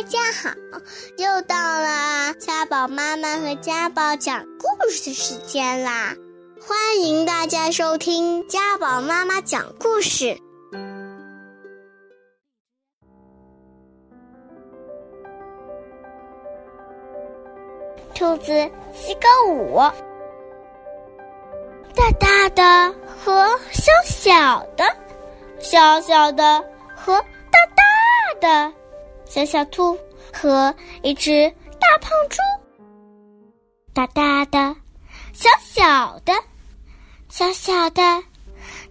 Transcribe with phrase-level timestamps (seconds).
[0.00, 0.48] 大家好，
[1.18, 6.14] 又到了家宝妈妈和家宝讲故事的时间啦！
[6.58, 10.38] 欢迎大家收听家宝妈妈讲故事。
[18.14, 18.46] 兔子
[18.94, 19.76] 七个舞，
[21.94, 24.96] 大大的和小小的，
[25.58, 26.64] 小小的
[26.96, 27.12] 和
[27.52, 27.58] 大
[28.40, 28.40] 大
[28.70, 28.79] 的。
[29.30, 29.96] 小小兔
[30.34, 31.48] 和一只
[31.78, 32.38] 大胖猪，
[33.94, 34.74] 大大的，
[35.32, 36.32] 小小的，
[37.28, 38.02] 小小的，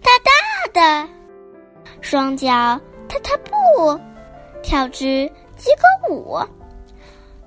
[0.00, 1.08] 大大的，
[2.00, 2.48] 双脚
[3.06, 4.00] 踏踏步，
[4.62, 6.38] 跳支鸡歌舞。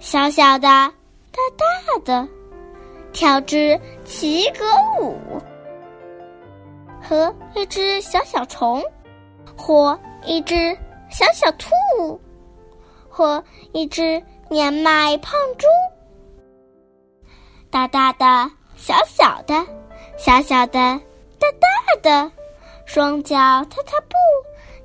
[0.00, 0.92] 小小的，大
[1.56, 2.28] 大的，
[3.12, 4.64] 跳支齐歌
[5.00, 5.16] 舞。
[7.00, 8.82] 和一只小小虫，
[9.56, 10.76] 或一只
[11.08, 12.20] 小小兔。
[13.20, 15.66] 或一只年迈胖猪，
[17.68, 19.66] 大大的，小小的，
[20.16, 20.72] 小小的，
[21.38, 22.32] 大大的，
[22.86, 24.16] 双脚踏踏步，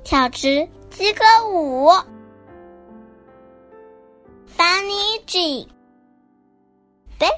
[0.04, 1.88] 跳支鸡歌舞。
[4.58, 5.66] Bunny G
[7.18, 7.30] Big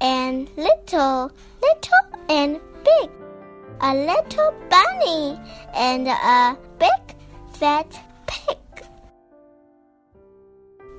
[0.00, 3.08] and little, little and big,
[3.78, 5.38] a little bunny
[5.72, 6.90] and a big
[7.52, 7.86] fat.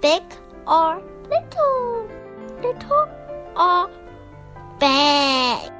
[0.02, 0.24] Big
[0.68, 2.10] or little,
[2.62, 3.08] little
[3.56, 3.90] or
[4.80, 5.72] big.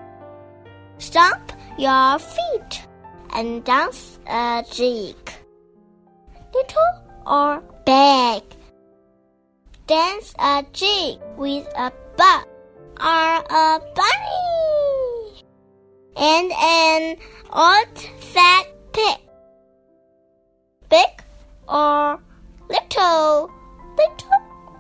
[1.00, 2.88] Stomp your feet
[3.34, 5.16] and dance a jig.
[6.54, 6.94] Little
[7.26, 8.44] or big.
[9.88, 12.46] Dance a jig with a bug
[13.00, 15.44] or a bunny
[16.16, 17.18] and an
[17.52, 18.61] old fat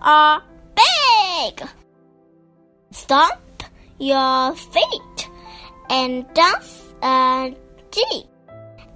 [0.00, 0.42] little or
[0.74, 1.68] big.
[2.92, 3.62] Stomp
[3.98, 5.28] your feet
[5.90, 7.54] and dance a
[7.90, 8.26] jig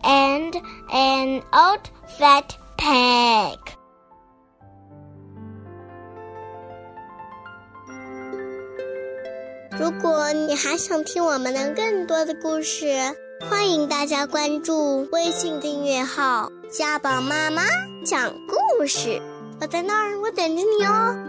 [0.03, 0.57] and
[0.93, 3.59] an old fat pig.
[9.79, 12.87] 如果你还想听我们的更多的故事，
[13.49, 17.63] 欢迎大家关注微信订阅号“家宝妈妈
[18.05, 19.23] 讲故事”。
[19.62, 21.25] 我在那儿，我等着你哦。